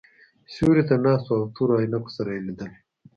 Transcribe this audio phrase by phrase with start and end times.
[0.51, 2.71] سیوري ته ناست وو او تورو عینکو سره یې لیدل.